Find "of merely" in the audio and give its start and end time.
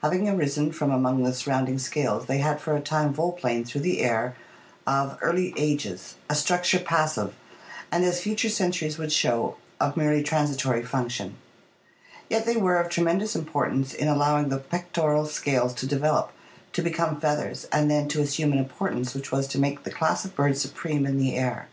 9.80-10.22